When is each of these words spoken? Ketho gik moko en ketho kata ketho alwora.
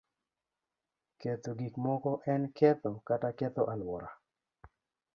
Ketho 1.19 1.51
gik 1.59 1.75
moko 1.85 2.11
en 2.33 2.41
ketho 2.57 2.91
kata 3.07 3.29
ketho 3.39 3.63
alwora. 3.73 4.09